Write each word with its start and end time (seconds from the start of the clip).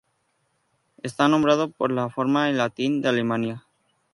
Está 1.03 1.27
nombrado 1.27 1.69
por 1.71 1.91
la 1.91 2.09
forma 2.09 2.49
en 2.49 2.57
latín 2.57 3.03
de 3.03 3.09
Alemania. 3.09 3.67